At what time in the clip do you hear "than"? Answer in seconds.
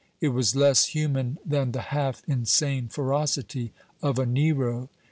1.45-1.73